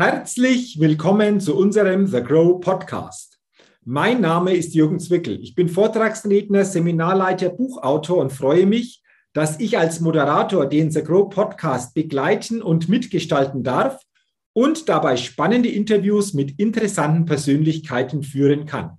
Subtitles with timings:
[0.00, 3.40] Herzlich willkommen zu unserem The Grow Podcast.
[3.84, 5.42] Mein Name ist Jürgen Zwickel.
[5.42, 11.28] Ich bin Vortragsredner, Seminarleiter, Buchautor und freue mich, dass ich als Moderator den The Grow
[11.28, 14.00] Podcast begleiten und mitgestalten darf
[14.52, 18.98] und dabei spannende Interviews mit interessanten Persönlichkeiten führen kann.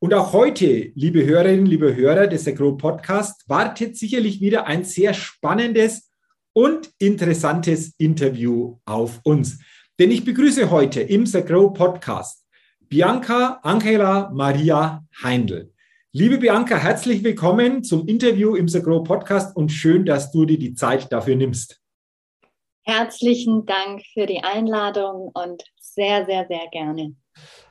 [0.00, 4.82] Und auch heute, liebe Hörerinnen, liebe Hörer des The Grow Podcast, wartet sicherlich wieder ein
[4.82, 6.10] sehr spannendes
[6.52, 9.60] und interessantes Interview auf uns.
[10.02, 12.44] Denn ich begrüße heute im The Grow Podcast
[12.88, 15.72] Bianca Angela Maria Heindl.
[16.10, 20.58] Liebe Bianca, herzlich willkommen zum Interview im The Grow Podcast und schön, dass du dir
[20.58, 21.80] die Zeit dafür nimmst.
[22.82, 27.14] Herzlichen Dank für die Einladung und sehr, sehr, sehr gerne.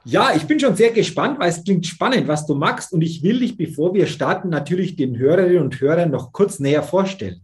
[0.06, 2.94] Ja, ich bin schon sehr gespannt, weil es klingt spannend, was du magst.
[2.94, 6.82] Und ich will dich, bevor wir starten, natürlich den Hörerinnen und Hörern noch kurz näher
[6.82, 7.42] vorstellen.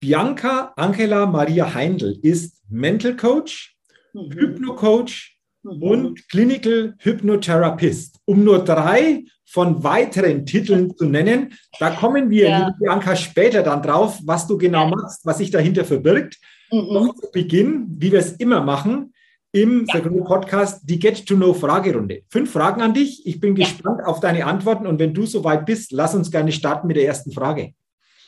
[0.00, 3.76] Bianca Angela Maria Heindl ist Mental Coach,
[4.12, 4.32] mhm.
[4.32, 5.82] Hypnocoach mhm.
[5.82, 11.52] und Clinical Hypnotherapist, um nur drei von weiteren Titeln zu nennen.
[11.80, 12.74] Da kommen wir, ja.
[12.78, 14.96] Bianca, später dann drauf, was du genau ja.
[14.96, 16.38] machst, was sich dahinter verbirgt.
[16.70, 16.92] Mhm.
[16.92, 19.12] Noch zu Beginn, wie wir es immer machen,
[19.52, 20.00] im ja.
[20.00, 22.22] Podcast die Get-to-Know-Fragerunde.
[22.28, 23.26] Fünf Fragen an dich.
[23.26, 26.86] Ich bin gespannt auf deine Antworten und wenn du soweit bist, lass uns gerne starten
[26.86, 27.74] mit der ersten Frage.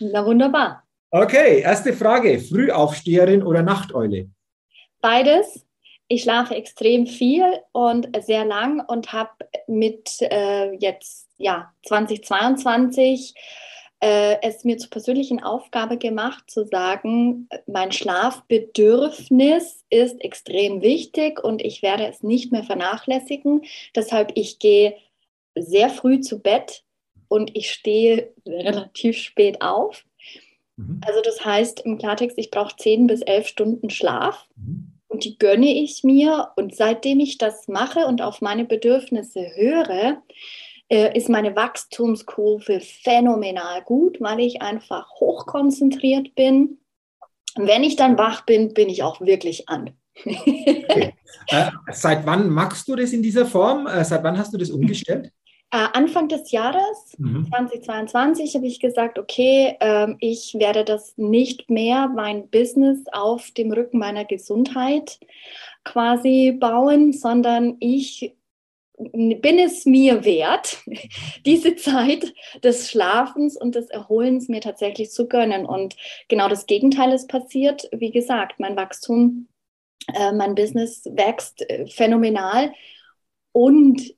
[0.01, 0.83] Na wunderbar.
[1.11, 2.41] Okay, erste Frage.
[2.41, 4.31] Frühaufsteherin oder Nachteule?
[5.01, 5.65] Beides
[6.13, 9.31] ich schlafe extrem viel und sehr lang und habe
[9.67, 13.33] mit äh, jetzt ja 2022
[14.01, 21.63] äh, es mir zur persönlichen Aufgabe gemacht zu sagen, mein Schlafbedürfnis ist extrem wichtig und
[21.63, 23.63] ich werde es nicht mehr vernachlässigen.
[23.97, 24.99] Deshalb ich gehe
[25.55, 26.85] sehr früh zu Bett
[27.29, 30.05] und ich stehe relativ spät auf.
[30.77, 31.01] Mhm.
[31.07, 34.47] Also das heißt im Klartext, ich brauche 10 bis 11 Stunden Schlaf.
[34.57, 36.49] Mhm und die gönne ich mir.
[36.57, 40.23] Und seitdem ich das mache und auf meine Bedürfnisse höre,
[40.89, 46.79] äh, ist meine Wachstumskurve phänomenal gut, weil ich einfach hochkonzentriert bin.
[47.57, 49.91] Und wenn ich dann wach bin, bin ich auch wirklich an.
[50.25, 51.15] okay.
[51.49, 53.87] äh, seit wann machst du das in dieser Form?
[53.87, 55.31] Äh, seit wann hast du das umgestellt?
[55.75, 57.47] Äh, Anfang des Jahres, mhm.
[57.49, 63.73] 2022, habe ich gesagt, okay, äh, ich werde das nicht mehr, mein Business auf dem
[63.73, 65.19] Rücken meiner Gesundheit
[65.83, 68.37] quasi bauen, sondern ich
[68.99, 70.83] bin es mir wert,
[71.47, 75.65] diese Zeit des Schlafens und des Erholens mir tatsächlich zu gönnen.
[75.65, 75.97] Und
[76.29, 77.89] genau das Gegenteil ist passiert.
[77.93, 79.49] Wie gesagt, mein Wachstum,
[80.13, 82.75] äh, mein Business wächst äh, phänomenal
[83.53, 84.15] und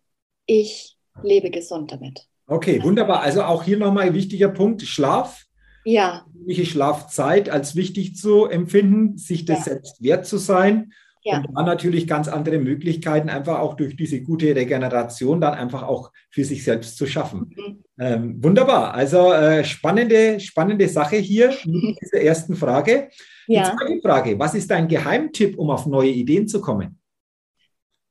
[0.47, 2.27] ich lebe gesund damit.
[2.47, 3.23] Okay, wunderbar.
[3.23, 5.45] Also auch hier nochmal ein wichtiger Punkt, Schlaf.
[5.85, 6.27] Ja.
[6.47, 9.65] Welche Schlafzeit als wichtig zu empfinden, sich das ja.
[9.65, 10.93] selbst wert zu sein.
[11.23, 11.39] Ja.
[11.39, 16.13] Und dann natürlich ganz andere Möglichkeiten, einfach auch durch diese gute Regeneration dann einfach auch
[16.31, 17.55] für sich selbst zu schaffen.
[17.57, 17.85] Mhm.
[17.99, 18.93] Ähm, wunderbar.
[18.93, 23.09] Also äh, spannende, spannende Sache hier mit dieser ersten Frage.
[23.49, 23.75] Die ja.
[23.75, 26.99] zweite Frage: Was ist dein Geheimtipp, um auf neue Ideen zu kommen?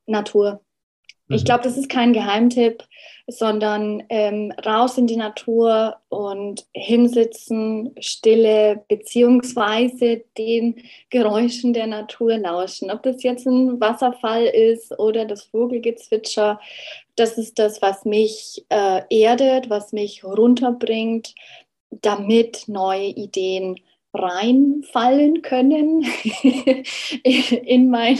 [0.08, 0.63] Natur.
[1.34, 1.46] Ich mhm.
[1.46, 2.84] glaube, das ist kein Geheimtipp,
[3.28, 10.76] sondern ähm, raus in die Natur und hinsitzen, Stille, beziehungsweise den
[11.10, 12.92] Geräuschen der Natur lauschen.
[12.92, 16.60] Ob das jetzt ein Wasserfall ist oder das Vogelgezwitscher,
[17.16, 21.34] das ist das, was mich äh, erdet, was mich runterbringt,
[22.02, 23.80] damit neue Ideen
[24.14, 26.04] reinfallen können
[27.24, 28.20] in, mein,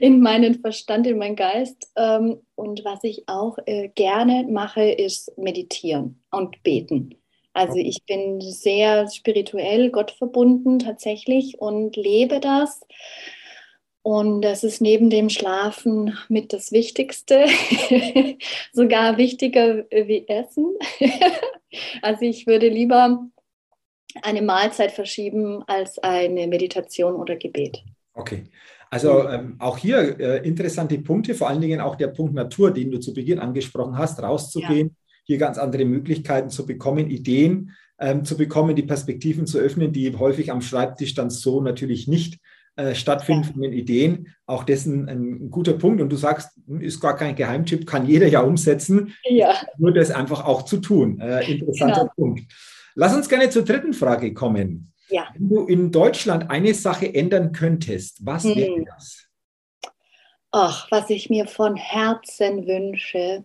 [0.00, 1.90] in meinen Verstand, in meinen Geist.
[1.96, 7.14] Ähm, und was ich auch äh, gerne mache, ist meditieren und beten.
[7.52, 12.80] Also ich bin sehr spirituell, gottverbunden tatsächlich und lebe das.
[14.02, 17.44] Und das ist neben dem Schlafen mit das Wichtigste,
[18.72, 20.74] sogar wichtiger wie Essen.
[22.02, 23.26] also ich würde lieber
[24.22, 27.82] eine Mahlzeit verschieben als eine Meditation oder Gebet.
[28.14, 28.44] Okay.
[28.90, 32.90] Also ähm, auch hier äh, interessante Punkte, vor allen Dingen auch der Punkt Natur, den
[32.90, 34.94] du zu Beginn angesprochen hast, rauszugehen, ja.
[35.24, 40.16] hier ganz andere Möglichkeiten zu bekommen, Ideen ähm, zu bekommen, die Perspektiven zu öffnen, die
[40.16, 42.40] häufig am Schreibtisch dann so natürlich nicht
[42.76, 43.52] äh, stattfinden ja.
[43.52, 44.34] von den Ideen.
[44.46, 46.00] Auch dessen ein, ein, guter Punkt.
[46.00, 49.14] Und du sagst, hm, ist gar kein Geheimtipp, kann jeder ja umsetzen.
[49.24, 49.54] Ja.
[49.78, 51.20] Nur das einfach auch zu tun.
[51.20, 52.12] Äh, interessanter genau.
[52.16, 52.52] Punkt.
[52.94, 54.92] Lass uns gerne zur dritten Frage kommen.
[55.08, 55.28] Ja.
[55.34, 58.54] Wenn du in Deutschland eine Sache ändern könntest, was hm.
[58.56, 59.26] wäre das?
[60.52, 63.44] Ach, was ich mir von Herzen wünsche,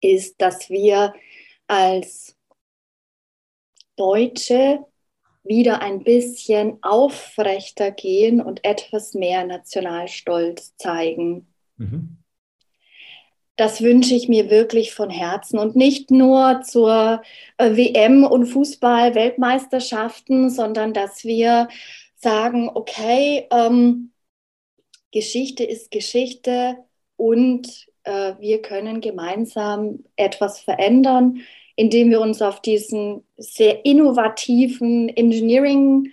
[0.00, 1.14] ist, dass wir
[1.66, 2.36] als
[3.96, 4.84] Deutsche
[5.42, 11.52] wieder ein bisschen aufrechter gehen und etwas mehr Nationalstolz zeigen.
[11.76, 12.23] Mhm.
[13.56, 15.58] Das wünsche ich mir wirklich von Herzen.
[15.58, 17.22] Und nicht nur zur
[17.58, 21.68] äh, WM und Fußball-Weltmeisterschaften, sondern dass wir
[22.16, 24.10] sagen, okay, ähm,
[25.12, 26.78] Geschichte ist Geschichte
[27.16, 31.40] und äh, wir können gemeinsam etwas verändern,
[31.76, 36.10] indem wir uns auf diesen sehr innovativen Engineering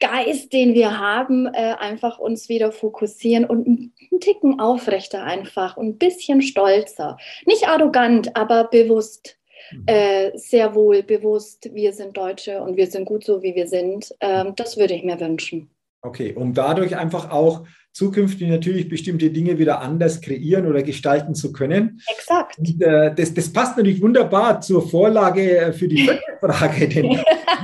[0.00, 5.86] Geist, den wir haben, äh, einfach uns wieder fokussieren und einen Ticken aufrechter einfach und
[5.86, 7.16] ein bisschen stolzer.
[7.46, 9.38] Nicht arrogant, aber bewusst.
[9.70, 9.84] Mhm.
[9.86, 14.14] Äh, sehr wohl bewusst, wir sind Deutsche und wir sind gut so, wie wir sind.
[14.20, 15.70] Ähm, das würde ich mir wünschen.
[16.02, 17.64] Okay, um dadurch einfach auch
[17.94, 22.00] zukünftig natürlich bestimmte Dinge wieder anders kreieren oder gestalten zu können.
[22.10, 22.58] Exakt.
[22.58, 26.10] Und, äh, das, das, passt natürlich wunderbar zur Vorlage äh, für die
[26.40, 27.18] Frage, die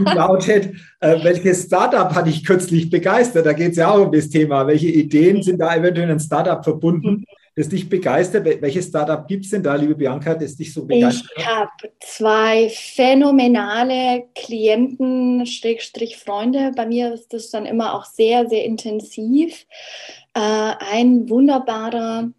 [0.05, 3.45] lautet, äh, welches Startup hat dich kürzlich begeistert?
[3.45, 4.67] Da geht es ja auch um das Thema.
[4.69, 7.11] Welche Ideen sind da eventuell in ein Startup verbunden?
[7.11, 7.25] Mhm
[7.61, 8.45] das dich begeistert?
[8.63, 11.31] Welches Startup gibt es denn da, liebe Bianca, das dich so begeistert?
[11.37, 16.73] Ich habe zwei phänomenale Klienten, Schrägstrich Freunde.
[16.75, 19.67] Bei mir ist das dann immer auch sehr, sehr intensiv.
[20.35, 22.31] Äh, ein wunderbarer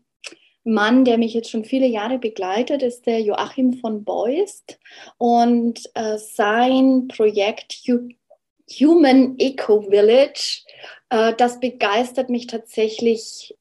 [0.64, 4.80] Mann, der mich jetzt schon viele Jahre begleitet, ist der Joachim von Beust.
[5.18, 7.82] Und äh, sein Projekt
[8.80, 10.62] Human Eco Village,
[11.10, 13.56] äh, das begeistert mich tatsächlich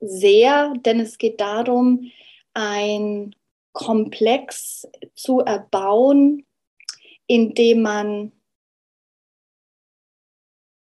[0.00, 2.10] sehr, denn es geht darum,
[2.54, 3.34] ein
[3.72, 6.46] Komplex zu erbauen,
[7.26, 8.32] in dem man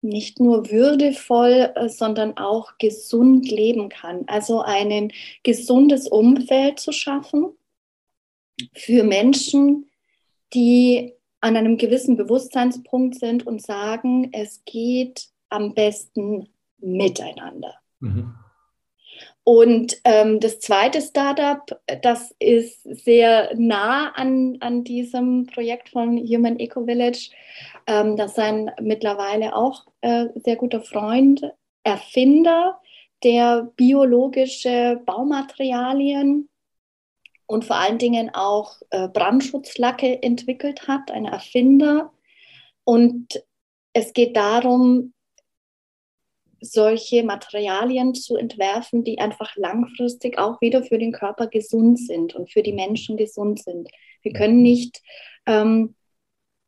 [0.05, 4.25] nicht nur würdevoll, äh, sondern auch gesund leben kann.
[4.27, 5.13] Also ein
[5.43, 7.49] gesundes Umfeld zu schaffen
[8.73, 9.91] für Menschen,
[10.53, 16.49] die an einem gewissen Bewusstseinspunkt sind und sagen, es geht am besten
[16.79, 17.75] miteinander.
[18.01, 18.35] Mhm.
[19.45, 21.61] Und ähm, das zweite Startup,
[22.03, 27.31] das ist sehr nah an, an diesem Projekt von Human Eco Village.
[27.87, 31.43] Ähm, das ist ein mittlerweile auch äh, sehr guter Freund,
[31.83, 32.81] Erfinder,
[33.23, 36.49] der biologische Baumaterialien
[37.47, 42.13] und vor allen Dingen auch äh, Brandschutzlacke entwickelt hat, ein Erfinder.
[42.85, 43.43] Und
[43.93, 45.13] es geht darum,
[46.61, 52.51] solche Materialien zu entwerfen, die einfach langfristig auch wieder für den Körper gesund sind und
[52.51, 53.91] für die Menschen gesund sind.
[54.23, 55.03] Wir können nicht
[55.47, 55.95] ähm,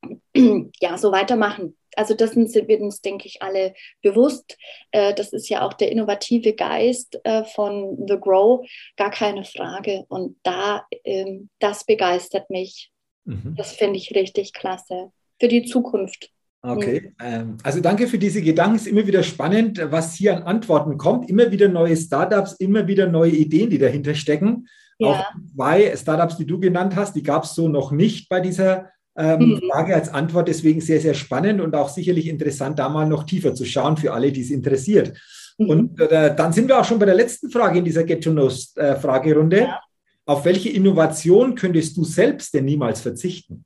[0.80, 1.76] ja, so weitermachen.
[1.96, 4.58] Also das sind wir uns, denke ich, alle bewusst.
[4.90, 8.66] Äh, das ist ja auch der innovative Geist äh, von The Grow,
[8.96, 10.04] gar keine Frage.
[10.08, 12.90] Und da, ähm, das begeistert mich.
[13.24, 13.54] Mhm.
[13.56, 15.10] Das finde ich richtig klasse
[15.40, 16.30] für die Zukunft.
[16.62, 18.76] Okay, ähm, also danke für diese Gedanken.
[18.76, 21.30] Es ist immer wieder spannend, was hier an Antworten kommt.
[21.30, 24.66] Immer wieder neue Startups, immer wieder neue Ideen, die dahinter stecken.
[24.98, 25.08] Ja.
[25.08, 28.90] Auch zwei Startups, die du genannt hast, die gab es so noch nicht bei dieser
[29.16, 29.62] ähm, mhm.
[29.70, 30.48] Frage als Antwort.
[30.48, 34.12] Deswegen sehr, sehr spannend und auch sicherlich interessant, da mal noch tiefer zu schauen für
[34.12, 35.16] alle, die es interessiert.
[35.58, 35.70] Mhm.
[35.70, 39.60] Und äh, dann sind wir auch schon bei der letzten Frage in dieser Get-to-Know-Fragerunde.
[39.60, 39.80] Ja.
[40.26, 43.64] Auf welche Innovation könntest du selbst denn niemals verzichten?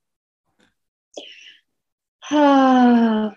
[2.29, 3.35] Ah,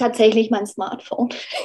[0.00, 1.28] tatsächlich mein Smartphone,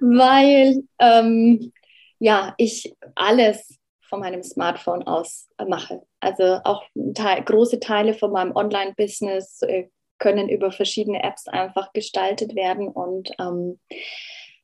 [0.00, 1.72] weil ähm,
[2.20, 3.78] ja ich alles
[4.14, 6.02] von meinem Smartphone aus mache.
[6.20, 12.54] Also auch Teil, große Teile von meinem Online-Business äh, können über verschiedene Apps einfach gestaltet
[12.54, 13.80] werden und ähm,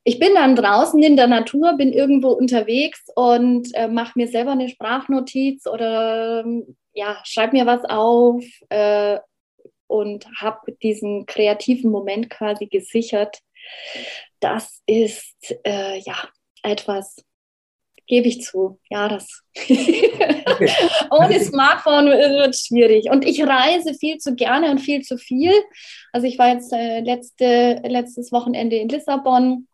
[0.03, 4.51] ich bin dann draußen in der Natur, bin irgendwo unterwegs und äh, mache mir selber
[4.51, 6.43] eine Sprachnotiz oder
[6.93, 9.19] ja, schreibe mir was auf äh,
[9.85, 13.41] und habe diesen kreativen Moment quasi gesichert.
[14.39, 16.15] Das ist äh, ja
[16.63, 17.17] etwas,
[18.11, 18.77] gebe ich zu.
[18.89, 20.69] Ja, das okay.
[21.11, 23.09] ohne Smartphone wird schwierig.
[23.09, 25.53] Und ich reise viel zu gerne und viel zu viel.
[26.11, 29.67] Also ich war jetzt äh, letzte, letztes Wochenende in Lissabon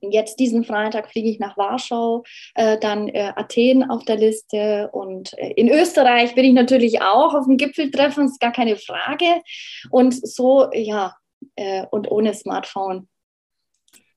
[0.00, 2.22] Jetzt diesen Freitag fliege ich nach Warschau,
[2.54, 7.34] äh, dann äh, Athen auf der Liste und äh, in Österreich bin ich natürlich auch
[7.34, 9.42] auf dem Gipfeltreffen, ist gar keine Frage.
[9.90, 11.16] Und so, ja,
[11.56, 13.08] äh, und ohne Smartphone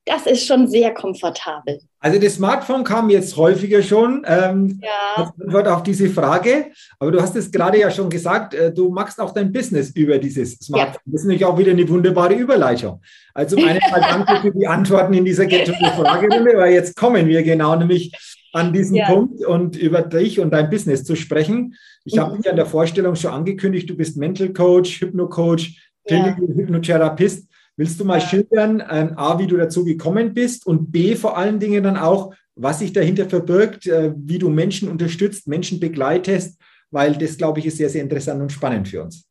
[0.06, 1.80] das ist schon sehr komfortabel.
[1.98, 5.32] Also das Smartphone kam jetzt häufiger schon ähm, ja.
[5.40, 6.66] Antwort auf diese Frage.
[7.00, 10.18] Aber du hast es gerade ja schon gesagt, äh, du machst auch dein Business über
[10.18, 10.94] dieses Smartphone.
[10.94, 11.12] Ja.
[11.12, 13.02] Das ist nämlich auch wieder eine wunderbare Überleitung.
[13.34, 17.74] Also meine Mal danke für die Antworten in dieser Fragerunde, weil jetzt kommen wir genau
[17.74, 18.12] nämlich
[18.52, 19.06] an diesem ja.
[19.06, 21.74] Punkt und über dich und dein Business zu sprechen.
[22.04, 22.20] Ich mhm.
[22.20, 26.36] habe dich an der Vorstellung schon angekündigt, du bist Mental Coach, Hypno-Coach, ja.
[26.36, 27.48] Hypnotherapist.
[27.76, 31.60] Willst du mal schildern, ähm, A, wie du dazu gekommen bist und B, vor allen
[31.60, 36.58] Dingen dann auch, was sich dahinter verbirgt, äh, wie du Menschen unterstützt, Menschen begleitest,
[36.90, 39.28] weil das, glaube ich, ist sehr, sehr interessant und spannend für uns.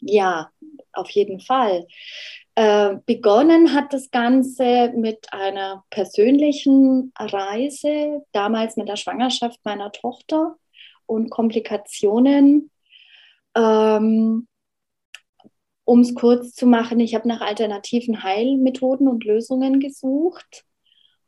[0.00, 0.50] Ja,
[0.92, 1.86] auf jeden Fall.
[2.56, 10.56] Äh, begonnen hat das Ganze mit einer persönlichen Reise, damals mit der Schwangerschaft meiner Tochter
[11.06, 12.70] und Komplikationen.
[13.56, 14.46] Ähm,
[15.84, 20.64] um es kurz zu machen, ich habe nach alternativen Heilmethoden und Lösungen gesucht.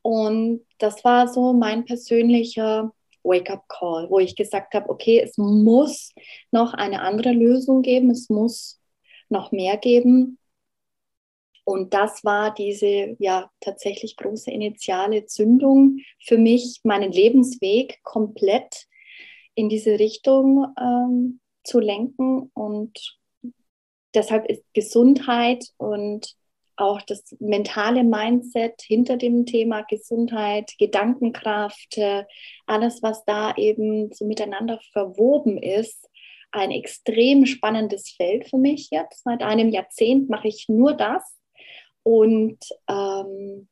[0.03, 6.15] Und das war so mein persönlicher Wake-up-Call, wo ich gesagt habe, okay, es muss
[6.53, 8.81] noch eine andere Lösung geben, es muss
[9.29, 10.39] noch mehr geben.
[11.65, 18.87] Und das war diese ja tatsächlich große initiale Zündung für mich, meinen Lebensweg komplett
[19.57, 22.53] in diese Richtung ähm, zu lenken.
[22.55, 23.19] Und
[24.17, 26.35] deshalb ist Gesundheit und
[26.77, 32.25] auch das mentale Mindset hinter dem Thema Gesundheit, Gedankenkraft, äh,
[32.67, 36.09] alles, was da eben so miteinander verwoben ist,
[36.53, 39.25] ein extrem spannendes Feld für mich jetzt.
[39.25, 41.23] Seit einem Jahrzehnt mache ich nur das
[42.03, 42.59] und
[42.89, 43.69] ähm,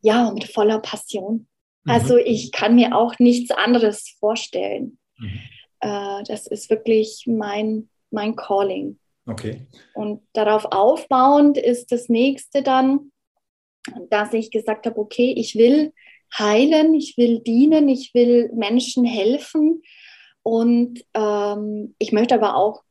[0.00, 1.48] ja, mit voller Passion.
[1.84, 1.90] Mhm.
[1.90, 4.98] Also ich kann mir auch nichts anderes vorstellen.
[5.18, 5.40] Mhm.
[5.80, 8.98] Äh, das ist wirklich mein, mein Calling.
[9.26, 9.66] Okay.
[9.94, 13.12] Und darauf aufbauend ist das nächste dann,
[14.10, 15.92] dass ich gesagt habe, okay, ich will
[16.38, 19.82] heilen, ich will dienen, ich will Menschen helfen
[20.42, 22.82] und ähm, ich möchte aber auch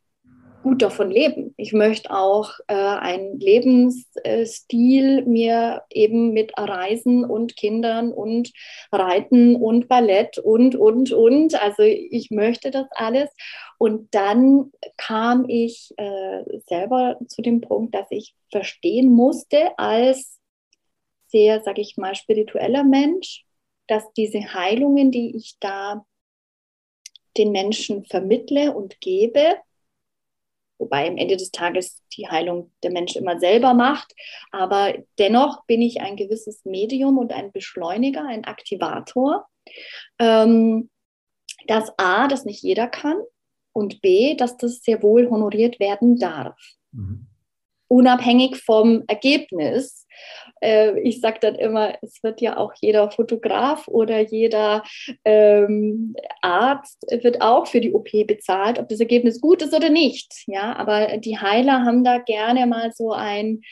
[0.64, 1.54] gut davon leben.
[1.58, 8.50] Ich möchte auch äh, einen Lebensstil mir eben mit Reisen und Kindern und
[8.90, 11.54] Reiten und Ballett und, und, und.
[11.62, 13.28] Also ich möchte das alles.
[13.76, 20.40] Und dann kam ich äh, selber zu dem Punkt, dass ich verstehen musste als
[21.26, 23.44] sehr, sage ich mal, spiritueller Mensch,
[23.86, 26.06] dass diese Heilungen, die ich da
[27.36, 29.56] den Menschen vermittle und gebe,
[30.78, 34.14] wobei am Ende des Tages die Heilung der Mensch immer selber macht.
[34.50, 39.46] Aber dennoch bin ich ein gewisses Medium und ein Beschleuniger, ein Aktivator.
[40.18, 40.90] Ähm,
[41.66, 43.16] dass A, das nicht jeder kann
[43.72, 46.58] und B, dass das sehr wohl honoriert werden darf.
[46.92, 47.26] Mhm.
[47.88, 50.04] Unabhängig vom Ergebnis
[50.60, 54.82] äh, ich sage dann immer, es wird ja auch jeder Fotograf oder jeder
[55.24, 60.44] ähm, Arzt wird auch für die OP bezahlt, ob das Ergebnis gut ist oder nicht.
[60.46, 63.62] Ja, aber die Heiler haben da gerne mal so ein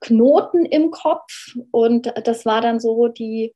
[0.00, 3.54] Knoten im Kopf und das war dann so die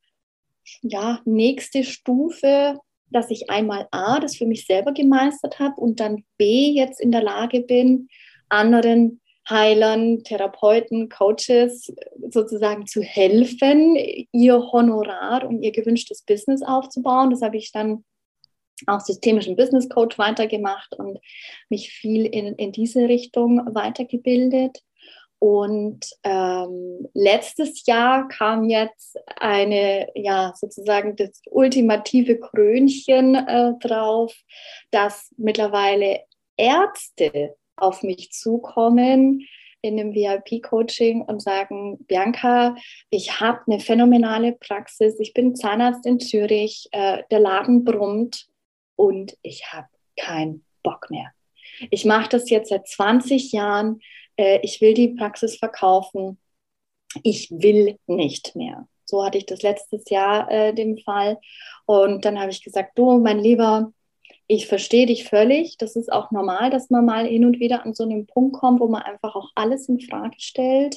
[0.82, 2.78] ja, nächste Stufe,
[3.10, 7.10] dass ich einmal A, das für mich selber gemeistert habe und dann B, jetzt in
[7.10, 8.08] der Lage bin,
[8.48, 11.92] anderen Heilern, Therapeuten, Coaches
[12.30, 13.96] sozusagen zu helfen,
[14.32, 17.30] ihr Honorar und ihr gewünschtes Business aufzubauen.
[17.30, 18.04] Das habe ich dann
[18.86, 21.18] auch systemischen Business Coach weitergemacht und
[21.68, 24.78] mich viel in, in diese Richtung weitergebildet.
[25.40, 34.34] Und ähm, letztes Jahr kam jetzt eine, ja, sozusagen das ultimative Krönchen äh, drauf,
[34.90, 36.22] dass mittlerweile
[36.56, 39.46] Ärzte auf mich zukommen
[39.80, 42.74] in einem VIP-Coaching und sagen, Bianca,
[43.10, 48.48] ich habe eine phänomenale Praxis, ich bin Zahnarzt in Zürich, äh, der Laden brummt
[48.96, 51.32] und ich habe keinen Bock mehr.
[51.90, 54.00] Ich mache das jetzt seit 20 Jahren,
[54.36, 56.38] äh, ich will die Praxis verkaufen,
[57.22, 58.88] ich will nicht mehr.
[59.04, 61.38] So hatte ich das letztes Jahr äh, den Fall.
[61.86, 63.92] Und dann habe ich gesagt, du, mein Lieber,
[64.48, 65.76] ich verstehe dich völlig.
[65.76, 68.80] Das ist auch normal, dass man mal hin und wieder an so einen Punkt kommt,
[68.80, 70.96] wo man einfach auch alles in Frage stellt.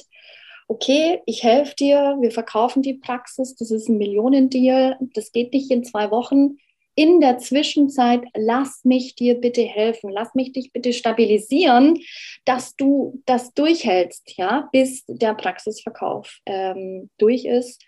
[0.68, 5.70] Okay, ich helfe dir, wir verkaufen die Praxis, das ist ein Millionendeal, das geht nicht
[5.70, 6.56] in zwei Wochen.
[6.94, 11.98] In der Zwischenzeit, lass mich dir bitte helfen, lass mich dich bitte stabilisieren,
[12.44, 17.82] dass du das durchhältst, ja, bis der Praxisverkauf ähm, durch ist.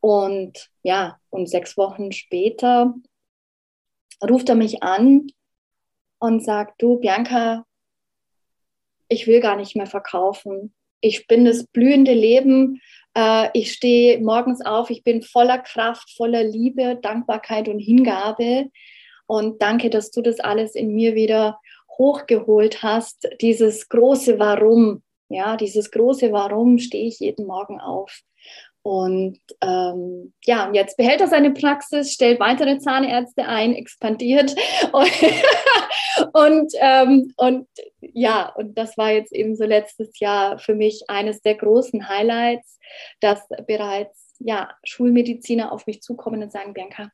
[0.00, 2.94] Und ja, und sechs Wochen später
[4.28, 5.28] ruft er mich an
[6.18, 7.64] und sagt, du Bianca,
[9.08, 10.74] ich will gar nicht mehr verkaufen.
[11.00, 12.80] Ich bin das blühende Leben.
[13.14, 18.70] Äh, ich stehe morgens auf, ich bin voller Kraft, voller Liebe, Dankbarkeit und Hingabe.
[19.26, 21.58] Und danke, dass du das alles in mir wieder
[21.98, 23.28] hochgeholt hast.
[23.40, 28.22] Dieses große Warum, ja, dieses große Warum stehe ich jeden Morgen auf.
[28.82, 34.54] Und ähm, ja, jetzt behält er seine Praxis, stellt weitere Zahnärzte ein, expandiert.
[34.92, 35.12] Und,
[36.34, 37.68] und, ähm, und
[38.00, 42.78] ja, und das war jetzt eben so letztes Jahr für mich eines der großen Highlights,
[43.20, 47.10] dass bereits ja, Schulmediziner auf mich zukommen und sagen, Bianca,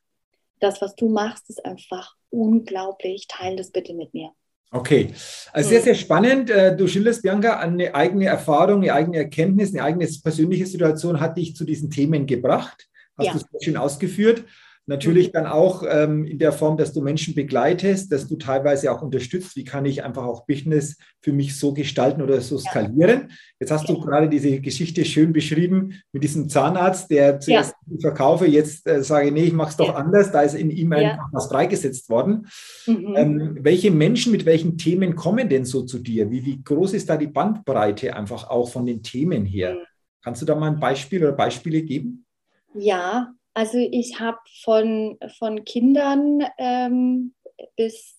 [0.59, 3.27] das, was du machst, ist einfach unglaublich.
[3.27, 4.31] Teil das bitte mit mir.
[4.71, 5.13] Okay,
[5.51, 6.51] also sehr, sehr spannend.
[6.51, 11.37] Äh, du schilderst, Bianca, eine eigene Erfahrung, eine eigene Erkenntnis, eine eigene persönliche Situation hat
[11.37, 12.87] dich zu diesen Themen gebracht.
[13.17, 13.33] Hast ja.
[13.33, 14.43] du sehr schön ausgeführt.
[14.89, 15.33] Natürlich mhm.
[15.33, 19.55] dann auch ähm, in der Form, dass du Menschen begleitest, dass du teilweise auch unterstützt,
[19.55, 23.29] wie kann ich einfach auch Business für mich so gestalten oder so skalieren.
[23.59, 27.99] Jetzt hast du gerade diese Geschichte schön beschrieben mit diesem Zahnarzt, der zuerst ja.
[27.99, 29.95] verkaufe, jetzt äh, sage, nee, ich mache es doch ja.
[29.95, 32.47] anders, da ist in ihm einfach was freigesetzt worden.
[32.87, 33.13] Mhm.
[33.15, 36.31] Ähm, welche Menschen mit welchen Themen kommen denn so zu dir?
[36.31, 39.75] Wie, wie groß ist da die Bandbreite einfach auch von den Themen her?
[39.75, 39.77] Mhm.
[40.23, 42.25] Kannst du da mal ein Beispiel oder Beispiele geben?
[42.73, 47.33] Ja, also ich habe von, von Kindern ähm,
[47.75, 48.15] bis,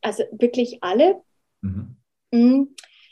[0.00, 1.20] also wirklich alle.
[1.60, 1.96] Mhm.
[2.30, 2.62] Mm.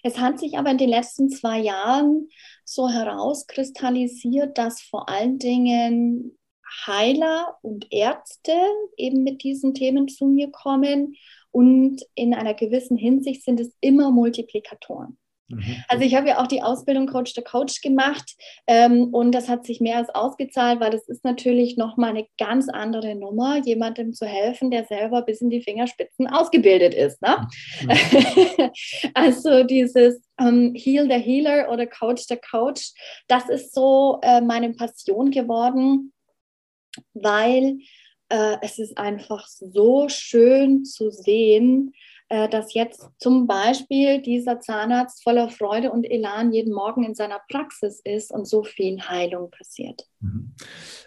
[0.02, 2.30] Es hat sich aber in den letzten zwei Jahren
[2.64, 6.38] so herauskristallisiert, dass vor allen Dingen
[6.86, 8.56] Heiler und Ärzte
[8.96, 11.16] eben mit diesen Themen zu mir kommen
[11.50, 15.18] und in einer gewissen Hinsicht sind es immer Multiplikatoren.
[15.48, 15.84] Mhm.
[15.88, 18.36] Also ich habe ja auch die Ausbildung Coach der Coach gemacht
[18.66, 22.68] ähm, und das hat sich mehr als ausgezahlt, weil das ist natürlich nochmal eine ganz
[22.68, 27.22] andere Nummer, jemandem zu helfen, der selber bis in die Fingerspitzen ausgebildet ist.
[27.22, 27.48] Ne?
[27.82, 28.70] Mhm.
[29.14, 32.92] also dieses ähm, Heal the Healer oder Coach der Coach,
[33.28, 36.12] das ist so äh, meine Passion geworden,
[37.14, 37.78] weil
[38.28, 45.22] äh, es ist einfach so schön zu sehen, äh, dass jetzt zum Beispiel dieser Zahnarzt
[45.22, 50.08] voller Freude und Elan jeden Morgen in seiner Praxis ist und so viel Heilung passiert.
[50.20, 50.52] Mhm.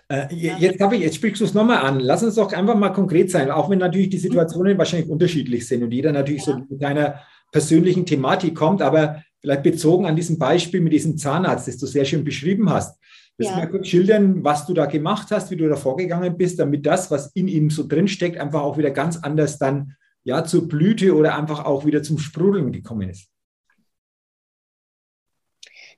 [0.07, 1.99] Äh, jetzt, ich, jetzt sprichst du es nochmal an.
[1.99, 4.21] Lass uns doch einfach mal konkret sein, auch wenn natürlich die mhm.
[4.21, 4.77] Situationen mhm.
[4.77, 6.53] wahrscheinlich unterschiedlich sind und jeder natürlich ja.
[6.53, 7.19] so mit einer
[7.51, 12.05] persönlichen Thematik kommt, aber vielleicht bezogen an diesem Beispiel mit diesem Zahnarzt, das du sehr
[12.05, 12.99] schön beschrieben hast.
[13.37, 13.65] Willst du ja.
[13.65, 17.09] mal kurz schildern, was du da gemacht hast, wie du da vorgegangen bist, damit das,
[17.09, 19.95] was in ihm so drinsteckt, einfach auch wieder ganz anders dann
[20.29, 23.31] ja, zur Blüte oder einfach auch wieder zum Sprudeln gekommen ist?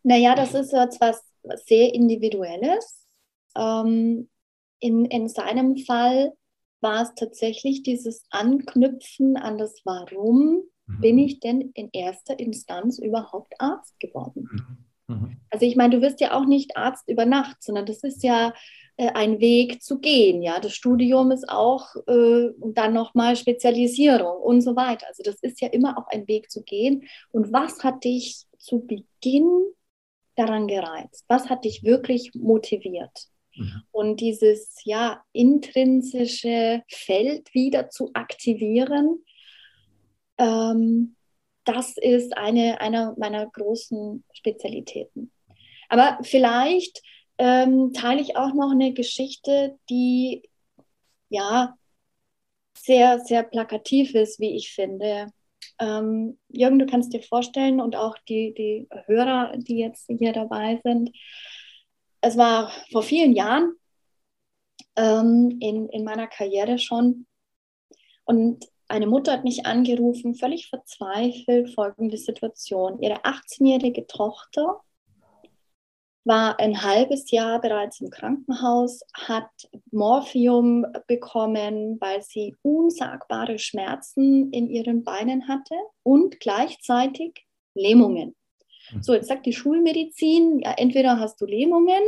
[0.03, 1.21] Naja, das ist jetzt was
[1.65, 3.05] sehr Individuelles.
[3.57, 4.29] Ähm,
[4.79, 6.31] in, in seinem Fall
[6.79, 11.01] war es tatsächlich dieses Anknüpfen an das Warum mhm.
[11.01, 14.47] bin ich denn in erster Instanz überhaupt Arzt geworden?
[15.07, 15.13] Mhm.
[15.15, 15.37] mhm.
[15.49, 18.53] Also ich meine, du wirst ja auch nicht Arzt über Nacht, sondern das ist ja
[19.09, 20.41] ein Weg zu gehen.
[20.41, 25.07] Ja, das Studium ist auch äh, und dann nochmal Spezialisierung und so weiter.
[25.07, 27.07] Also das ist ja immer auch ein Weg zu gehen.
[27.31, 29.65] Und was hat dich zu Beginn
[30.35, 31.25] daran gereizt?
[31.27, 33.27] Was hat dich wirklich motiviert?
[33.55, 33.81] Mhm.
[33.91, 39.23] Und dieses ja intrinsische Feld wieder zu aktivieren,
[40.37, 41.15] ähm,
[41.65, 45.31] das ist eine, eine meiner großen Spezialitäten.
[45.89, 47.01] Aber vielleicht
[47.37, 50.49] ähm, teile ich auch noch eine Geschichte, die
[51.29, 51.75] ja
[52.77, 55.27] sehr, sehr plakativ ist, wie ich finde.
[55.79, 60.79] Ähm, Jürgen, du kannst dir vorstellen und auch die, die Hörer, die jetzt hier dabei
[60.83, 61.11] sind,
[62.21, 63.73] es war vor vielen Jahren
[64.95, 67.25] ähm, in, in meiner Karriere schon
[68.25, 73.01] und eine Mutter hat mich angerufen, völlig verzweifelt, folgende Situation.
[73.01, 74.81] Ihre 18-jährige Tochter
[76.23, 79.49] war ein halbes Jahr bereits im Krankenhaus, hat
[79.91, 88.35] Morphium bekommen, weil sie unsagbare Schmerzen in ihren Beinen hatte und gleichzeitig Lähmungen.
[88.91, 89.03] Mhm.
[89.03, 92.03] So, jetzt sagt die Schulmedizin, ja, entweder hast du Lähmungen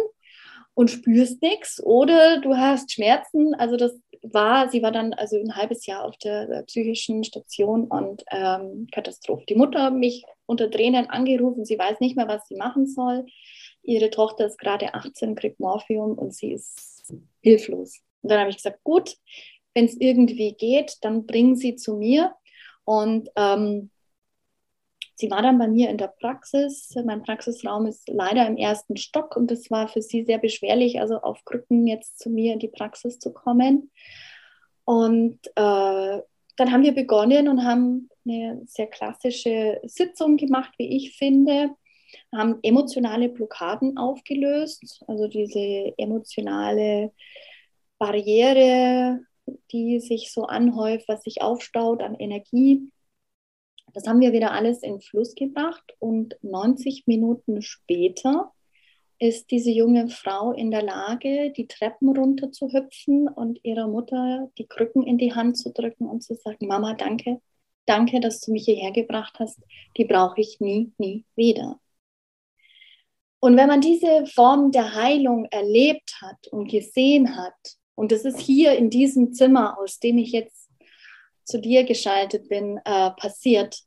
[0.76, 3.56] und spürst nichts oder du hast Schmerzen.
[3.56, 8.23] Also das war, sie war dann also ein halbes Jahr auf der psychischen Station und
[8.32, 9.45] ähm, Katastrophe.
[9.49, 13.26] Die Mutter hat mich unter Tränen angerufen, sie weiß nicht mehr, was sie machen soll
[13.84, 18.00] ihre Tochter ist gerade 18, kriegt Morphium und sie ist hilflos.
[18.22, 19.17] Und dann habe ich gesagt, gut,
[19.74, 22.34] wenn es irgendwie geht, dann bringen Sie zu mir.
[22.86, 23.89] Und ähm,
[25.15, 26.93] sie war dann bei mir in der Praxis.
[27.06, 31.17] Mein Praxisraum ist leider im ersten Stock und es war für sie sehr beschwerlich, also
[31.17, 33.91] auf Krücken jetzt zu mir in die Praxis zu kommen.
[34.86, 36.22] Und äh,
[36.56, 41.76] dann haben wir begonnen und haben eine sehr klassische Sitzung gemacht, wie ich finde
[42.32, 47.12] haben emotionale Blockaden aufgelöst, also diese emotionale
[47.97, 49.21] Barriere,
[49.71, 52.91] die sich so anhäuft, was sich aufstaut an Energie.
[53.93, 58.52] Das haben wir wieder alles in Fluss gebracht und 90 Minuten später
[59.19, 64.52] ist diese junge Frau in der Lage, die Treppen runter zu hüpfen und ihrer Mutter
[64.58, 67.41] die Krücken in die Hand zu drücken und zu sagen, Mama, danke,
[67.86, 69.62] danke, dass du mich hierher gebracht hast.
[69.97, 71.80] Die brauche ich nie, nie wieder.
[73.43, 77.53] Und wenn man diese Form der Heilung erlebt hat und gesehen hat,
[77.93, 80.69] und das ist hier in diesem Zimmer, aus dem ich jetzt
[81.43, 83.84] zu dir geschaltet bin, äh, passiert,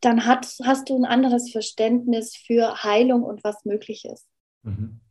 [0.00, 4.26] dann hat, hast du ein anderes Verständnis für Heilung und was möglich ist.
[4.62, 5.02] Mhm.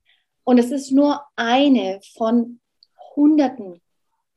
[0.44, 2.60] Und es ist nur eine von
[3.16, 3.84] Hunderten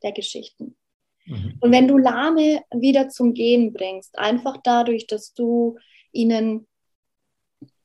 [0.02, 0.76] der Geschichten.
[1.24, 1.56] Mhm.
[1.58, 5.78] Und wenn du Lahme wieder zum Gehen bringst, einfach dadurch, dass du
[6.16, 6.66] ihnen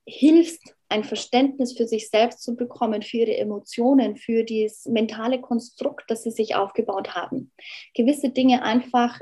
[0.05, 6.09] hilfst, ein Verständnis für sich selbst zu bekommen, für ihre Emotionen, für das mentale Konstrukt,
[6.09, 7.51] das sie sich aufgebaut haben.
[7.93, 9.19] Gewisse Dinge einfach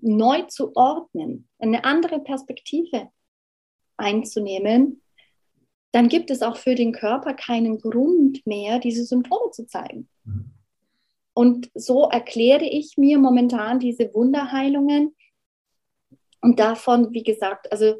[0.00, 3.08] neu zu ordnen, eine andere Perspektive
[3.96, 5.02] einzunehmen,
[5.92, 10.08] dann gibt es auch für den Körper keinen Grund mehr, diese Symptome zu zeigen.
[10.24, 10.52] Mhm.
[11.34, 15.14] Und so erkläre ich mir momentan diese Wunderheilungen
[16.40, 17.94] und davon, wie gesagt, also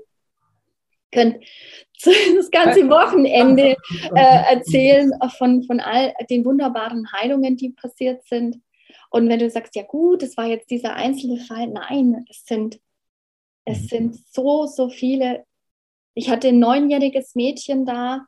[1.13, 1.45] könnt
[2.05, 3.77] das ganze Wochenende
[4.15, 8.61] äh, erzählen von, von all den wunderbaren Heilungen, die passiert sind.
[9.11, 12.81] Und wenn du sagst, ja gut, es war jetzt dieser einzelne Fall, nein, es sind,
[13.65, 13.89] es mhm.
[13.89, 15.45] sind so, so viele.
[16.15, 18.27] Ich hatte ein neunjähriges Mädchen da,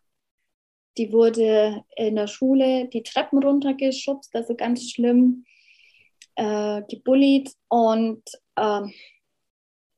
[0.97, 5.45] die wurde in der Schule die Treppen runtergeschubst, also ganz schlimm
[6.37, 8.23] äh, gebullied und
[8.57, 8.83] äh,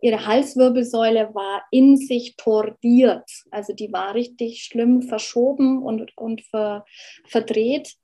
[0.03, 3.31] ihre Halswirbelsäule war in sich tordiert.
[3.51, 6.85] Also die war richtig schlimm verschoben und, und ver,
[7.27, 7.97] verdreht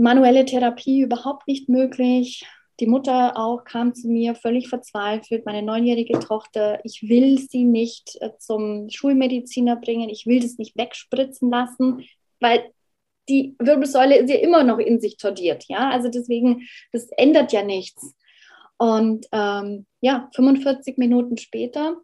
[0.00, 2.44] manuelle Therapie überhaupt nicht möglich.
[2.80, 8.16] Die Mutter auch kam zu mir völlig verzweifelt, meine neunjährige Tochter, ich will sie nicht
[8.20, 12.06] äh, zum Schulmediziner bringen, ich will das nicht wegspritzen lassen,
[12.40, 12.72] weil
[13.28, 17.62] die Wirbelsäule ist ja immer noch in sich tordiert, ja, also deswegen, das ändert ja
[17.62, 18.14] nichts.
[18.80, 21.98] Und ähm, ja, 45 Minuten später,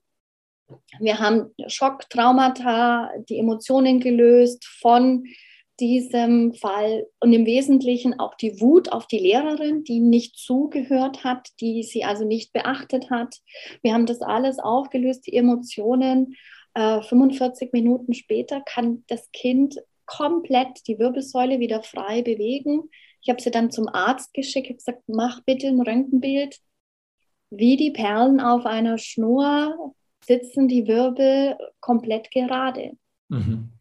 [1.00, 5.24] wir haben Schock, Traumata, die Emotionen gelöst von
[5.80, 11.48] diesem Fall und im Wesentlichen auch die Wut auf die Lehrerin, die nicht zugehört hat,
[11.62, 13.36] die sie also nicht beachtet hat.
[13.82, 16.36] Wir haben das alles aufgelöst, die Emotionen.
[16.74, 22.90] Äh, 45 Minuten später kann das Kind komplett die Wirbelsäule wieder frei bewegen.
[23.22, 26.60] Ich habe sie dann zum Arzt geschickt, habe gesagt, mach bitte ein Röntgenbild.
[27.50, 32.92] Wie die Perlen auf einer Schnur sitzen die Wirbel komplett gerade.
[33.28, 33.72] Mhm.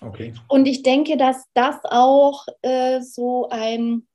[0.00, 0.32] Okay.
[0.48, 4.06] Und ich denke, dass das auch äh, so ein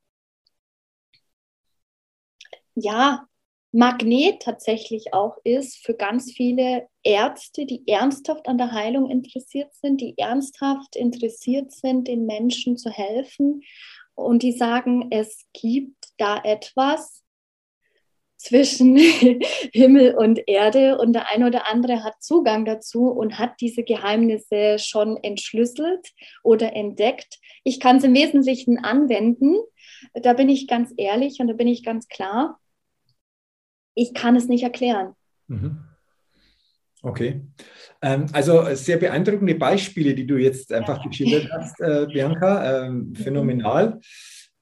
[2.75, 3.27] ja,
[3.71, 9.99] Magnet tatsächlich auch ist für ganz viele Ärzte, die ernsthaft an der Heilung interessiert sind,
[9.99, 13.63] die ernsthaft interessiert sind, den Menschen zu helfen
[14.13, 17.22] und die sagen, es gibt da etwas,
[18.43, 18.97] zwischen
[19.73, 24.79] Himmel und Erde und der eine oder andere hat Zugang dazu und hat diese Geheimnisse
[24.79, 26.10] schon entschlüsselt
[26.43, 27.39] oder entdeckt.
[27.63, 29.56] Ich kann es im Wesentlichen anwenden.
[30.13, 32.60] Da bin ich ganz ehrlich und da bin ich ganz klar.
[33.95, 35.13] Ich kann es nicht erklären.
[35.47, 35.86] Mhm.
[37.01, 37.41] Okay.
[38.01, 42.86] Ähm, also sehr beeindruckende Beispiele, die du jetzt einfach geschildert hast, äh, Bianca.
[42.86, 43.15] Ähm, mhm.
[43.15, 44.01] phänomenal.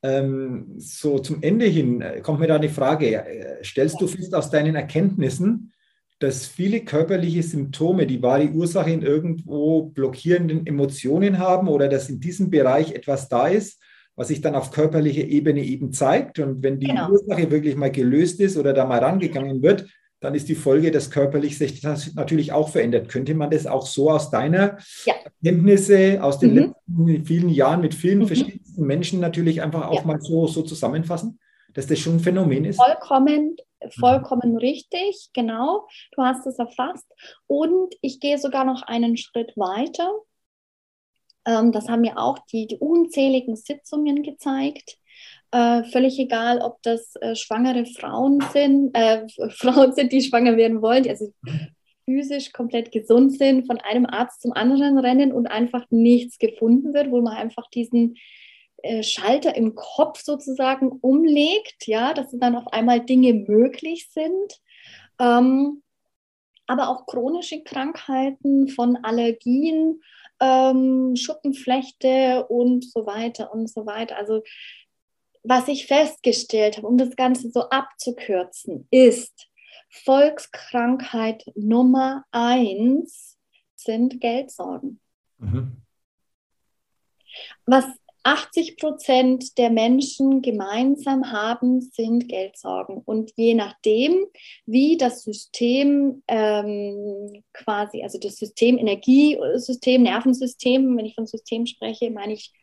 [0.04, 3.16] Ähm, so zum Ende hin äh, kommt mir da eine Frage.
[3.16, 5.74] Äh, stellst du fest aus deinen Erkenntnissen,
[6.20, 12.20] dass viele körperliche Symptome die wahre Ursache in irgendwo blockierenden Emotionen haben oder dass in
[12.20, 13.82] diesem Bereich etwas da ist,
[14.16, 16.40] was sich dann auf körperlicher Ebene eben zeigt?
[16.40, 17.10] Und wenn die genau.
[17.12, 19.88] Ursache wirklich mal gelöst ist oder da mal rangegangen wird,
[20.22, 23.10] dann ist die Folge, dass körperlich sich das natürlich auch verändert.
[23.10, 25.16] Könnte man das auch so aus deiner ja.
[25.44, 26.58] Kenntnisse aus den mhm.
[26.58, 28.28] letzten vielen Jahren mit vielen mhm.
[28.28, 30.06] verschiedensten Menschen natürlich einfach auch ja.
[30.06, 31.40] mal so, so zusammenfassen,
[31.74, 32.78] dass das schon ein Phänomen ist?
[32.78, 33.56] Vollkommen,
[34.00, 34.58] vollkommen mhm.
[34.58, 35.88] richtig, genau.
[36.16, 37.08] Du hast es erfasst.
[37.48, 40.08] Und ich gehe sogar noch einen Schritt weiter.
[41.48, 45.00] Ähm, das haben mir auch die, die unzähligen Sitzungen gezeigt
[45.52, 50.82] äh, völlig egal, ob das äh, schwangere Frauen sind, äh, Frauen sind, die schwanger werden
[50.82, 51.34] wollen, die also
[52.06, 57.12] physisch komplett gesund sind, von einem Arzt zum anderen rennen und einfach nichts gefunden wird,
[57.12, 58.18] wo man einfach diesen
[58.84, 64.62] äh, Schalter im Kopf sozusagen umlegt, ja, dass dann auf einmal Dinge möglich sind.
[65.20, 65.84] Ähm,
[66.68, 70.02] aber auch chronische Krankheiten von Allergien,
[70.40, 74.18] ähm, Schuppenflechte und so weiter und so weiter.
[74.18, 74.42] Also
[75.44, 79.50] was ich festgestellt habe, um das Ganze so abzukürzen, ist
[79.90, 83.38] Volkskrankheit Nummer eins
[83.76, 85.00] sind Geldsorgen.
[85.38, 85.82] Mhm.
[87.66, 87.86] Was
[88.24, 92.98] 80 Prozent der Menschen gemeinsam haben, sind Geldsorgen.
[93.04, 94.28] Und je nachdem,
[94.66, 102.12] wie das System ähm, quasi, also das System, Energiesystem, Nervensystem, wenn ich von System spreche,
[102.12, 102.54] meine ich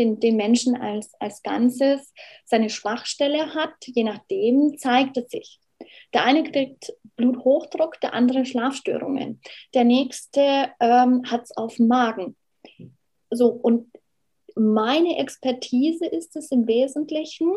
[0.00, 2.12] den, den Menschen als, als Ganzes,
[2.44, 5.60] seine Schwachstelle hat, je nachdem zeigt es sich.
[6.12, 9.40] Der eine kriegt Bluthochdruck, der andere Schlafstörungen.
[9.74, 12.36] Der nächste ähm, hat es auf dem Magen.
[13.30, 13.90] So, und
[14.56, 17.52] meine Expertise ist es im Wesentlichen,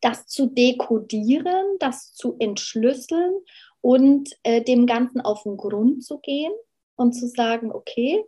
[0.00, 3.34] das zu dekodieren, das zu entschlüsseln
[3.80, 6.52] und äh, dem Ganzen auf den Grund zu gehen
[6.96, 8.24] und zu sagen, okay,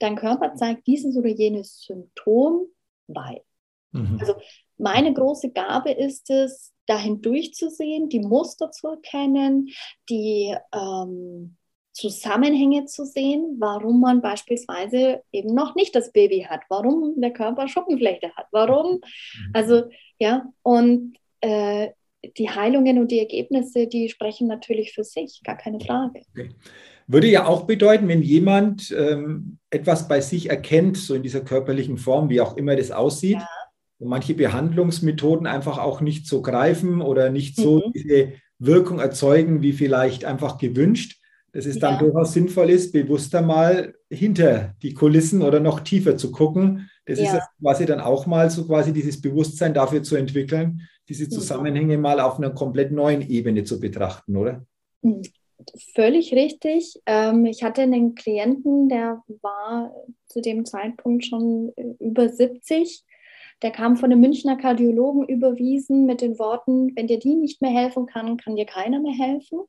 [0.00, 2.66] dein Körper zeigt dieses oder jenes Symptom,
[3.06, 3.42] weil.
[3.92, 4.18] Mhm.
[4.20, 4.34] Also
[4.78, 9.68] meine große Gabe ist es, dahin durchzusehen, die Muster zu erkennen,
[10.08, 11.56] die ähm,
[11.92, 17.68] Zusammenhänge zu sehen, warum man beispielsweise eben noch nicht das Baby hat, warum der Körper
[17.68, 19.50] Schuppenflechte hat, warum, mhm.
[19.52, 19.84] also
[20.18, 21.90] ja, und äh,
[22.36, 26.22] die Heilungen und die Ergebnisse, die sprechen natürlich für sich, gar keine Frage.
[26.30, 26.50] Okay.
[27.12, 31.98] Würde ja auch bedeuten, wenn jemand ähm, etwas bei sich erkennt, so in dieser körperlichen
[31.98, 33.48] Form, wie auch immer das aussieht, ja.
[33.98, 37.92] und manche Behandlungsmethoden einfach auch nicht so greifen oder nicht so mhm.
[37.92, 41.20] diese Wirkung erzeugen, wie vielleicht einfach gewünscht,
[41.52, 41.98] dass es dann ja.
[41.98, 46.88] durchaus sinnvoll ist, bewusster mal hinter die Kulissen oder noch tiefer zu gucken.
[47.06, 47.38] Das ja.
[47.38, 51.30] ist quasi dann auch mal so quasi dieses Bewusstsein dafür zu entwickeln, diese mhm.
[51.30, 52.02] Zusammenhänge mhm.
[52.02, 54.64] mal auf einer komplett neuen Ebene zu betrachten, oder?
[55.94, 57.00] Völlig richtig.
[57.06, 59.94] Ähm, ich hatte einen Klienten, der war
[60.26, 63.04] zu dem Zeitpunkt schon äh, über 70.
[63.62, 67.72] Der kam von einem Münchner Kardiologen überwiesen mit den Worten, wenn dir die nicht mehr
[67.72, 69.60] helfen kann, kann dir keiner mehr helfen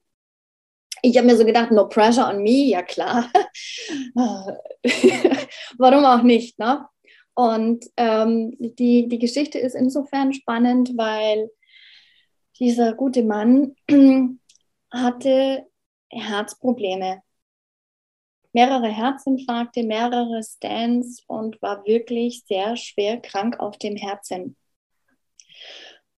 [1.02, 3.30] ich habe mir so gedacht, no pressure on me, ja klar.
[5.78, 6.86] Warum auch nicht, ne?
[7.34, 11.50] Und ähm, die, die Geschichte ist insofern spannend, weil
[12.60, 13.76] dieser gute Mann
[14.92, 15.66] hatte
[16.12, 17.22] Herzprobleme.
[18.54, 24.58] Mehrere Herzinfarkte, mehrere Stents und war wirklich sehr schwer krank auf dem Herzen.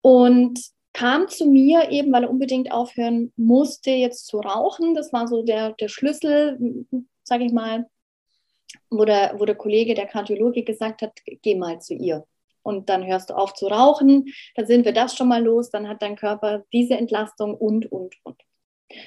[0.02, 0.60] Und
[0.94, 4.94] kam zu mir eben, weil er unbedingt aufhören musste, jetzt zu rauchen.
[4.94, 6.86] Das war so der, der Schlüssel,
[7.24, 7.88] sage ich mal,
[8.90, 12.26] wo der, wo der Kollege, der Kardiologe gesagt hat, geh mal zu ihr.
[12.62, 15.88] Und dann hörst du auf zu rauchen, dann sind wir das schon mal los, dann
[15.88, 18.42] hat dein Körper diese Entlastung und, und, und.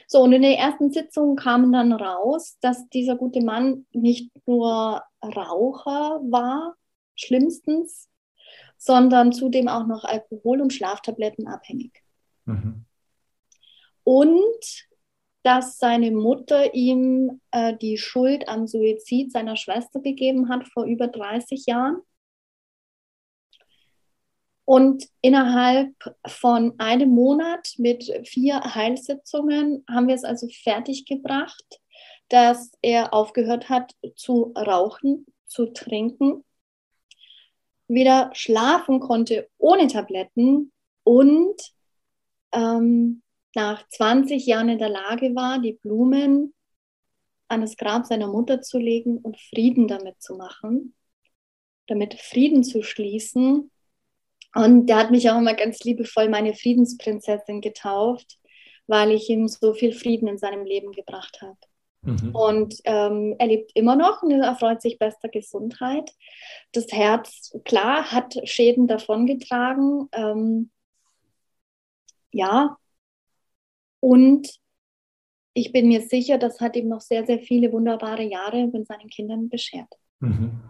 [0.09, 5.03] So, und in der ersten Sitzung kam dann raus, dass dieser gute Mann nicht nur
[5.23, 6.75] Raucher war,
[7.15, 8.09] schlimmstens,
[8.77, 12.03] sondern zudem auch noch Alkohol- und Schlaftabletten abhängig.
[12.45, 12.85] Mhm.
[14.05, 14.87] Und
[15.43, 21.07] dass seine Mutter ihm äh, die Schuld am Suizid seiner Schwester gegeben hat vor über
[21.07, 21.99] 30 Jahren.
[24.67, 25.95] Und innerhalb
[26.27, 31.81] von einem Monat mit vier Heilsitzungen haben wir es also fertiggebracht,
[32.29, 36.45] dass er aufgehört hat zu rauchen, zu trinken
[37.89, 40.73] wieder schlafen konnte ohne Tabletten
[41.05, 41.57] und
[42.53, 43.23] ähm,
[43.55, 46.53] nach 20 Jahren in der Lage war, die Blumen
[47.49, 50.95] an das Grab seiner Mutter zu legen und Frieden damit zu machen,
[51.87, 53.71] damit Frieden zu schließen.
[54.57, 58.39] Und der hat mich auch immer ganz liebevoll meine Friedensprinzessin getauft,
[58.87, 61.59] weil ich ihm so viel Frieden in seinem Leben gebracht habe.
[62.01, 62.35] Mhm.
[62.35, 66.11] Und ähm, er lebt immer noch und erfreut sich bester Gesundheit.
[66.73, 70.09] Das Herz, klar, hat Schäden davongetragen.
[70.13, 70.71] Ähm,
[72.33, 72.79] ja.
[74.01, 74.49] Und
[75.53, 79.09] ich bin mir sicher, das hat ihm noch sehr, sehr viele wunderbare Jahre mit seinen
[79.09, 79.93] Kindern beschert.
[80.21, 80.63] Mhm.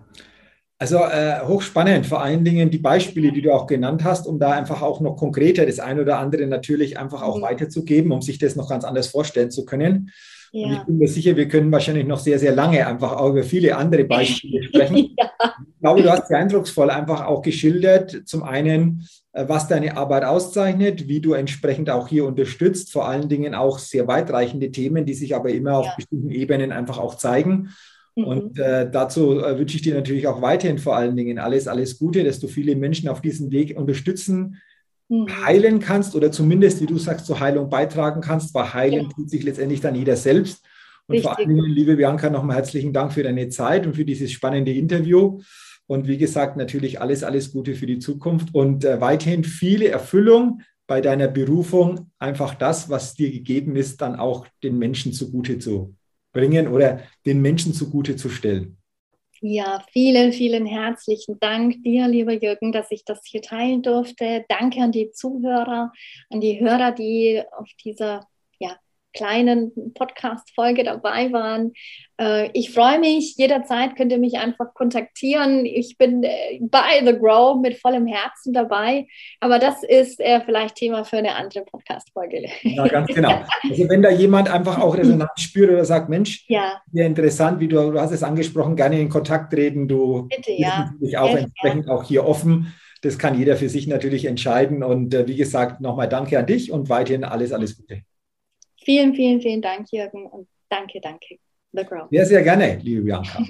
[0.79, 4.51] Also äh, hochspannend, vor allen Dingen die Beispiele, die du auch genannt hast, um da
[4.51, 7.43] einfach auch noch konkreter das eine oder andere natürlich einfach auch mhm.
[7.43, 10.11] weiterzugeben, um sich das noch ganz anders vorstellen zu können.
[10.53, 10.67] Ja.
[10.67, 13.43] Und ich bin mir sicher, wir können wahrscheinlich noch sehr, sehr lange einfach auch über
[13.43, 15.15] viele andere Beispiele sprechen.
[15.19, 15.31] ja.
[15.41, 20.25] Ich glaube, du hast sehr eindrucksvoll einfach auch geschildert, zum einen, äh, was deine Arbeit
[20.25, 25.15] auszeichnet, wie du entsprechend auch hier unterstützt, vor allen Dingen auch sehr weitreichende Themen, die
[25.15, 27.71] sich aber immer auf bestimmten Ebenen einfach auch zeigen.
[28.17, 28.25] Mhm.
[28.25, 31.99] Und äh, dazu äh, wünsche ich dir natürlich auch weiterhin vor allen Dingen alles, alles
[31.99, 34.61] Gute, dass du viele Menschen auf diesem Weg unterstützen
[35.09, 35.27] mhm.
[35.45, 39.09] heilen kannst oder zumindest, wie du sagst, zur Heilung beitragen kannst, weil heilen ja.
[39.15, 40.65] tut sich letztendlich dann jeder selbst.
[41.07, 41.31] Und Richtig.
[41.31, 44.73] vor allen Dingen, liebe Bianca, nochmal herzlichen Dank für deine Zeit und für dieses spannende
[44.73, 45.41] Interview.
[45.87, 50.63] Und wie gesagt, natürlich alles, alles Gute für die Zukunft und äh, weiterhin viele Erfüllung
[50.89, 55.96] bei deiner Berufung, einfach das, was dir gegeben ist, dann auch den Menschen zugute zu
[56.37, 58.77] bringen oder den Menschen zugute zu stellen.
[59.41, 64.45] Ja, vielen, vielen herzlichen Dank dir, lieber Jürgen, dass ich das hier teilen durfte.
[64.49, 65.93] Danke an die Zuhörer,
[66.31, 68.27] an die Hörer, die auf dieser
[69.17, 71.73] kleinen Podcast-Folge dabei waren.
[72.19, 75.65] Äh, ich freue mich, jederzeit könnt ihr mich einfach kontaktieren.
[75.67, 79.07] Ich bin äh, bei The Grow mit vollem Herzen dabei,
[79.41, 82.47] aber das ist äh, vielleicht Thema für eine andere Podcast-Folge.
[82.63, 83.43] Ja, ganz genau.
[83.63, 86.81] Also wenn da jemand einfach auch Resonanz spürt oder sagt, Mensch, ja.
[86.93, 89.89] sehr interessant, wie du, du hast es angesprochen, gerne in Kontakt treten.
[89.89, 90.91] Du Bitte, ja.
[91.01, 92.75] dich auch entsprechend auch hier offen.
[93.03, 94.83] Das kann jeder für sich natürlich entscheiden.
[94.83, 98.03] Und wie gesagt, nochmal danke an dich und weiterhin alles, alles Gute.
[98.87, 100.27] Vielen, vielen, vielen Dank, Jürgen.
[100.27, 101.41] Und danke, danke.
[101.73, 102.07] The Grow.
[102.09, 103.45] Sehr, sehr gerne, liebe Bianca.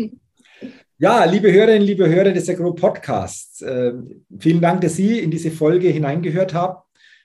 [0.99, 3.93] ja, liebe Hörerinnen, liebe Hörer des Grow Podcasts, äh,
[4.39, 6.79] vielen Dank, dass Sie in diese Folge hineingehört haben.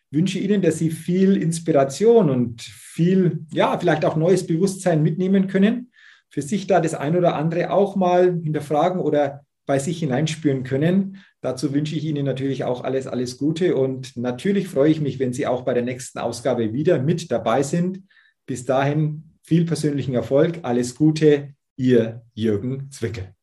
[0.10, 5.48] Ich wünsche Ihnen, dass Sie viel Inspiration und viel, ja, vielleicht auch neues Bewusstsein mitnehmen
[5.48, 5.94] können,
[6.28, 11.24] für sich da das ein oder andere auch mal hinterfragen oder bei sich hineinspüren können.
[11.40, 15.32] Dazu wünsche ich Ihnen natürlich auch alles, alles Gute und natürlich freue ich mich, wenn
[15.32, 18.04] Sie auch bei der nächsten Ausgabe wieder mit dabei sind.
[18.46, 23.34] Bis dahin viel persönlichen Erfolg, alles Gute, Ihr Jürgen Zwickel.